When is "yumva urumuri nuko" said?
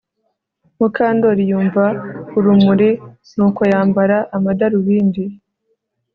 1.49-3.61